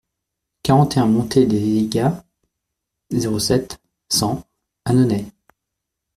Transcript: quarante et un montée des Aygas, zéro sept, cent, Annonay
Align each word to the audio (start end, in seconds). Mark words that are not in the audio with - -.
quarante 0.63 0.97
et 0.97 0.99
un 0.99 1.05
montée 1.05 1.45
des 1.45 1.77
Aygas, 1.77 2.23
zéro 3.11 3.37
sept, 3.37 3.77
cent, 4.09 4.43
Annonay 4.83 5.27